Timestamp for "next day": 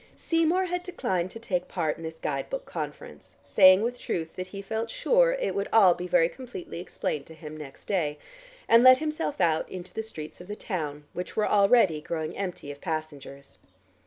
7.55-8.17